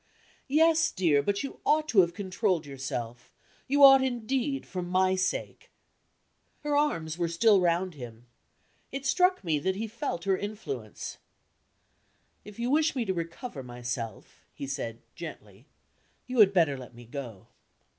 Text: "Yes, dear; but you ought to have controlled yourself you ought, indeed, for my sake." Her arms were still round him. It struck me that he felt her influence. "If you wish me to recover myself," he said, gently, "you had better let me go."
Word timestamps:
"Yes, 0.47 0.89
dear; 0.91 1.21
but 1.21 1.43
you 1.43 1.59
ought 1.63 1.87
to 1.89 1.99
have 2.01 2.15
controlled 2.15 2.65
yourself 2.65 3.31
you 3.67 3.83
ought, 3.83 4.03
indeed, 4.03 4.65
for 4.65 4.81
my 4.81 5.13
sake." 5.13 5.69
Her 6.61 6.75
arms 6.75 7.19
were 7.19 7.27
still 7.27 7.61
round 7.61 7.93
him. 7.93 8.25
It 8.91 9.05
struck 9.05 9.43
me 9.43 9.59
that 9.59 9.75
he 9.75 9.85
felt 9.87 10.23
her 10.23 10.35
influence. 10.35 11.19
"If 12.43 12.57
you 12.57 12.71
wish 12.71 12.95
me 12.95 13.05
to 13.05 13.13
recover 13.13 13.61
myself," 13.61 14.43
he 14.55 14.65
said, 14.65 15.03
gently, 15.13 15.67
"you 16.25 16.39
had 16.39 16.51
better 16.51 16.75
let 16.75 16.95
me 16.95 17.05
go." 17.05 17.45